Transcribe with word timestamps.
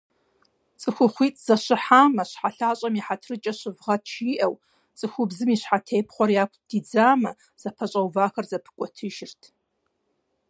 ЦӀыхухъуитӀ 0.79 1.41
зэщыхьамэ 1.45 2.23
«ЩхьэлъащӀэм 2.31 2.93
и 2.99 3.01
хьэтыркӀэ 3.05 3.53
щывгъэт» 3.59 4.03
жиӀэу, 4.11 4.53
цӀыхубзым 4.97 5.49
и 5.55 5.57
щхьэтепхъуэр 5.61 6.29
яку 6.43 6.57
дидзамэ, 6.69 7.31
зэпэщӀэувахэр 7.61 8.45
зэпикӀуэтыжырт. 8.51 9.41